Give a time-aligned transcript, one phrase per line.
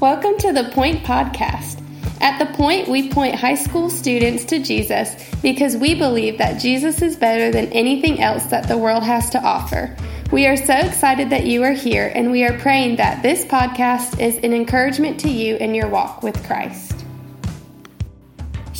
[0.00, 1.82] Welcome to the Point Podcast.
[2.22, 7.02] At the Point, we point high school students to Jesus because we believe that Jesus
[7.02, 9.94] is better than anything else that the world has to offer.
[10.32, 14.18] We are so excited that you are here, and we are praying that this podcast
[14.18, 16.99] is an encouragement to you in your walk with Christ.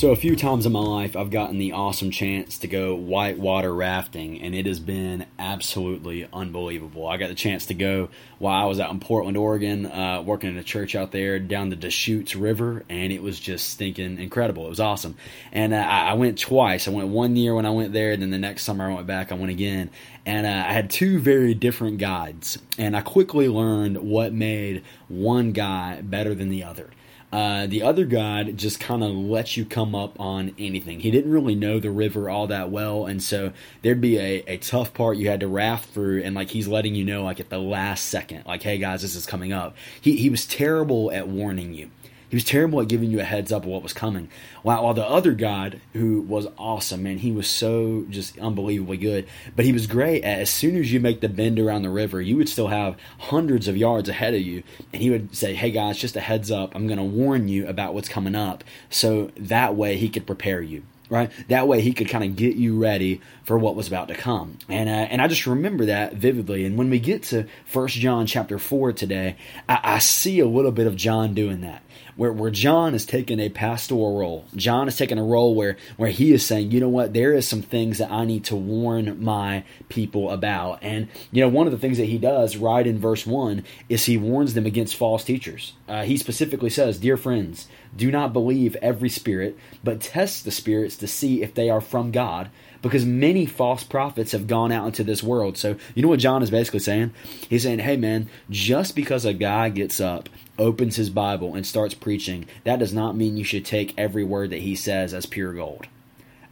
[0.00, 3.74] So, a few times in my life, I've gotten the awesome chance to go whitewater
[3.74, 7.06] rafting, and it has been absolutely unbelievable.
[7.06, 8.08] I got the chance to go
[8.38, 11.68] while I was out in Portland, Oregon, uh, working in a church out there down
[11.68, 14.64] the Deschutes River, and it was just stinking incredible.
[14.64, 15.16] It was awesome.
[15.52, 16.88] And uh, I went twice.
[16.88, 19.06] I went one year when I went there, and then the next summer I went
[19.06, 19.90] back, I went again.
[20.24, 25.52] And uh, I had two very different guides, and I quickly learned what made one
[25.52, 26.88] guy better than the other.
[27.32, 31.00] Uh, the other god just kind of lets you come up on anything.
[31.00, 34.56] He didn't really know the river all that well, and so there'd be a, a
[34.56, 37.48] tough part you had to raft through, and like he's letting you know like at
[37.48, 39.76] the last second, like, hey guys, this is coming up.
[40.00, 41.90] He he was terrible at warning you.
[42.30, 44.30] He was terrible at giving you a heads up of what was coming.
[44.62, 49.26] While, while the other God, who was awesome, man, he was so just unbelievably good.
[49.56, 52.20] But he was great at, as soon as you make the bend around the river,
[52.20, 54.62] you would still have hundreds of yards ahead of you.
[54.92, 56.76] And he would say, hey guys, just a heads up.
[56.76, 58.62] I'm going to warn you about what's coming up.
[58.90, 61.30] So that way he could prepare you right?
[61.48, 64.58] That way he could kind of get you ready for what was about to come.
[64.68, 66.64] And uh, and I just remember that vividly.
[66.64, 69.36] And when we get to First John chapter four today,
[69.68, 71.82] I, I see a little bit of John doing that.
[72.16, 74.44] Where, where John is taking a pastoral role.
[74.54, 77.48] John is taking a role where, where he is saying, you know what, there is
[77.48, 80.80] some things that I need to warn my people about.
[80.82, 84.04] And, you know, one of the things that he does right in verse 1 is
[84.04, 85.72] he warns them against false teachers.
[85.88, 90.96] Uh, he specifically says, Dear friends, do not believe every spirit, but test the spirits
[91.00, 92.50] to see if they are from God,
[92.82, 95.58] because many false prophets have gone out into this world.
[95.58, 97.12] So, you know what John is basically saying?
[97.48, 100.28] He's saying, hey man, just because a guy gets up,
[100.58, 104.50] opens his Bible, and starts preaching, that does not mean you should take every word
[104.50, 105.86] that he says as pure gold.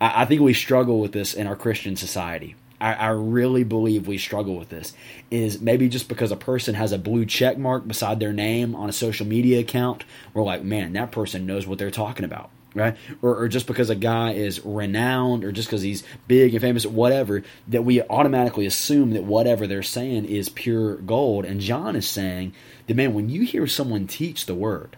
[0.00, 2.56] I, I think we struggle with this in our Christian society.
[2.80, 4.92] I, I, really believe we struggle with this
[5.30, 8.90] is maybe just because a person has a blue check mark beside their name on
[8.90, 10.04] a social media account,
[10.34, 12.50] we're like, man, that person knows what they're talking about.
[12.76, 12.94] Right?
[13.22, 16.84] Or, or just because a guy is renowned or just because he's big and famous,
[16.84, 21.46] whatever, that we automatically assume that whatever they're saying is pure gold.
[21.46, 22.52] And John is saying
[22.86, 24.94] that, man, when you hear someone teach the word,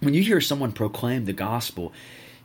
[0.00, 1.92] when you hear someone proclaim the gospel,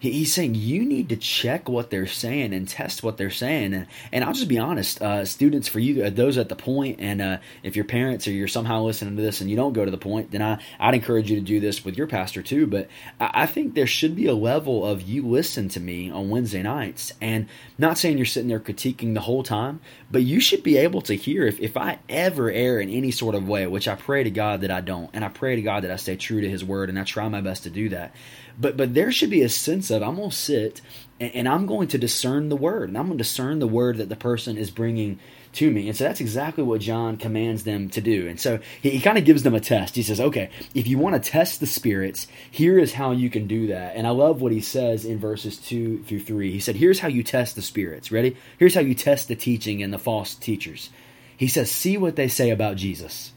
[0.02, 3.74] he's saying you need to check what they're saying and test what they're saying.
[3.74, 7.00] And, and I'll just be honest, uh, students, for you, uh, those at the point,
[7.00, 9.86] and uh, if your parents or you're somehow listening to this and you don't go
[9.86, 12.66] to the point, then I, I'd encourage you to do this with your pastor too.
[12.66, 12.88] But
[13.20, 16.64] I, I think there should be a level of you listen to me on Wednesday
[16.64, 17.14] nights.
[17.22, 17.48] And
[17.78, 21.14] not saying you're sitting there critiquing the whole time, but you should be able to
[21.14, 24.32] hear if, if I ever err in any sort of way, which I pray to
[24.32, 25.12] God that I don't.
[25.14, 27.28] And I pray to God that I stay true to his word and I try
[27.30, 28.16] my best to do that.
[28.60, 30.81] But but there should be a sense of I'm going to sit
[31.19, 33.97] and, and I'm going to discern the word, and I'm going to discern the word
[33.97, 35.19] that the person is bringing
[35.53, 35.88] to me.
[35.88, 38.28] And so that's exactly what John commands them to do.
[38.28, 39.96] And so he, he kind of gives them a test.
[39.96, 43.47] He says, okay, if you want to test the spirits, here is how you can
[43.47, 43.96] do that.
[43.96, 46.52] And I love what he says in verses 2 through 3.
[46.52, 48.12] He said, here's how you test the spirits.
[48.12, 48.38] Ready?
[48.58, 50.90] Here's how you test the teaching and the false teachers.
[51.35, 53.34] He says, see what they say about Jesus.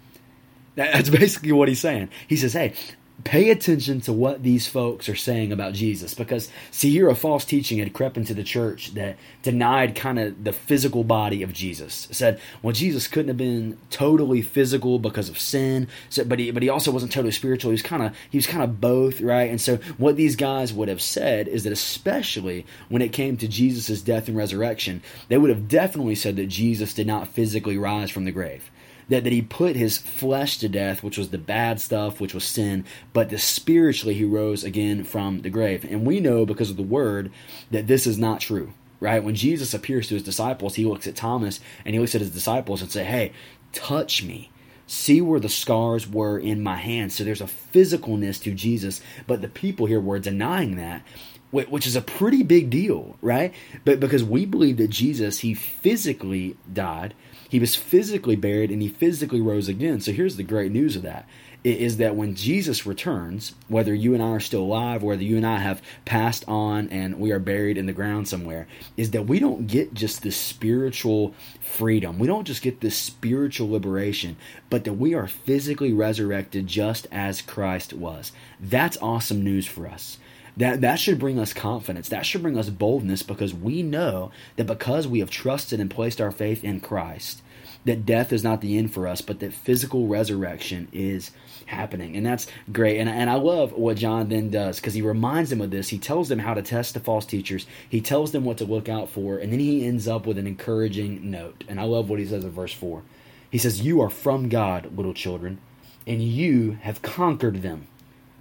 [0.76, 2.10] That's basically what he's saying.
[2.28, 2.74] He says, hey,
[3.22, 6.14] pay attention to what these folks are saying about Jesus.
[6.14, 10.42] Because see here a false teaching had crept into the church that denied kind of
[10.42, 12.08] the physical body of Jesus.
[12.10, 15.86] Said well Jesus couldn't have been totally physical because of sin.
[16.26, 17.70] But he but he also wasn't totally spiritual.
[17.70, 19.48] He was kind of he was kind of both right?
[19.48, 23.46] And so what these guys would have said is that especially when it came to
[23.46, 28.10] Jesus' death and resurrection they would have definitely said that Jesus did not physically rise
[28.10, 28.70] from the grave.
[29.08, 32.44] That, that he put his flesh to death, which was the bad stuff, which was
[32.44, 35.84] sin, but the spiritually he rose again from the grave.
[35.84, 37.32] And we know because of the word
[37.70, 38.74] that this is not true.
[39.00, 39.24] Right?
[39.24, 42.30] When Jesus appears to his disciples, he looks at Thomas and he looks at his
[42.30, 43.32] disciples and say, Hey,
[43.72, 44.50] touch me
[44.86, 47.14] see where the scars were in my hands.
[47.14, 51.02] So there's a physicalness to Jesus, but the people here were denying that,
[51.50, 53.54] which is a pretty big deal, right?
[53.84, 57.14] But because we believe that Jesus, he physically died,
[57.48, 60.00] he was physically buried and he physically rose again.
[60.00, 61.26] So here's the great news of that
[61.64, 65.46] is that when Jesus returns, whether you and I are still alive, whether you and
[65.46, 68.66] I have passed on and we are buried in the ground somewhere,
[68.98, 72.18] is that we don't get just this spiritual freedom.
[72.18, 74.36] We don't just get this spiritual liberation,
[74.68, 78.32] but that we are physically resurrected just as Christ was.
[78.60, 80.18] That's awesome news for us.
[80.56, 82.10] That that should bring us confidence.
[82.10, 86.20] That should bring us boldness because we know that because we have trusted and placed
[86.20, 87.42] our faith in Christ,
[87.84, 91.30] that death is not the end for us, but that physical resurrection is
[91.66, 92.16] happening.
[92.16, 92.98] And that's great.
[92.98, 95.88] And, and I love what John then does because he reminds them of this.
[95.88, 98.88] He tells them how to test the false teachers, he tells them what to look
[98.88, 101.64] out for, and then he ends up with an encouraging note.
[101.68, 103.02] And I love what he says in verse 4.
[103.50, 105.58] He says, You are from God, little children,
[106.06, 107.86] and you have conquered them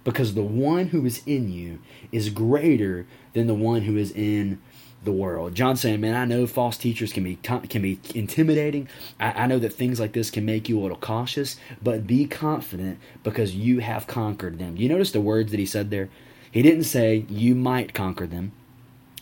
[0.04, 1.80] because the one who is in you
[2.12, 4.60] is greater than the one who is in
[5.04, 5.54] the world.
[5.54, 8.88] John saying, "Man, I know false teachers can be can be intimidating.
[9.20, 12.26] I, I, know that things like this can make you a little cautious, but be
[12.26, 16.08] confident because you have conquered them." You notice the words that he said there.
[16.50, 18.52] He didn't say you might conquer them.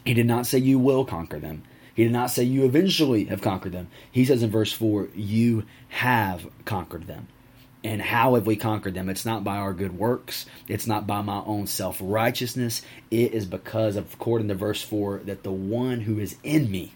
[0.05, 1.63] He did not say you will conquer them.
[1.95, 3.89] He did not say you eventually have conquered them.
[4.11, 7.29] He says in verse four, "You have conquered them."
[7.85, 9.09] And how have we conquered them?
[9.09, 10.47] It's not by our good works.
[10.69, 12.83] It's not by my own self righteousness.
[13.11, 16.95] It is because of, according to verse 4, that the one who is in me,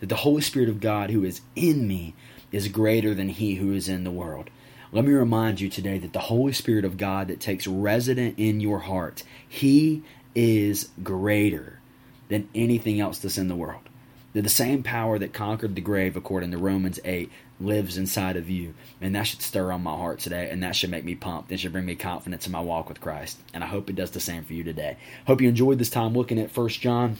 [0.00, 2.14] that the Holy Spirit of God who is in me,
[2.52, 4.48] is greater than he who is in the world.
[4.90, 8.60] Let me remind you today that the Holy Spirit of God that takes resident in
[8.60, 10.02] your heart, he
[10.34, 11.80] is greater
[12.28, 13.87] than anything else that's in the world.
[14.34, 17.30] That the same power that conquered the grave, according to Romans 8,
[17.60, 18.74] lives inside of you.
[19.00, 21.50] And that should stir on my heart today, and that should make me pumped.
[21.50, 23.38] It should bring me confidence in my walk with Christ.
[23.54, 24.96] And I hope it does the same for you today.
[25.26, 27.16] Hope you enjoyed this time looking at First John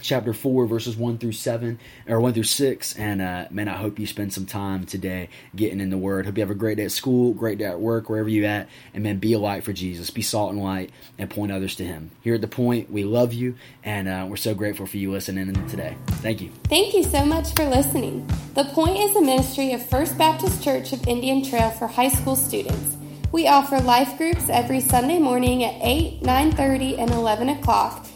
[0.00, 1.78] chapter 4 verses 1 through 7
[2.08, 5.80] or 1 through 6 and uh, man i hope you spend some time today getting
[5.80, 6.26] in the word.
[6.26, 8.68] Hope you have a great day at school great day at work wherever you at.
[8.94, 10.10] And man be a light for jesus.
[10.10, 12.10] Be salt and light and point others to him.
[12.22, 15.52] Here at the point we love you and uh, we're so grateful for you listening
[15.68, 15.96] today.
[16.06, 16.50] Thank you.
[16.64, 18.28] Thank you so much for listening.
[18.54, 22.36] The point is a ministry of first baptist church of indian trail for high school
[22.36, 22.96] students.
[23.32, 28.06] We offer life groups every sunday morning at 8 9.30 and 11 o'clock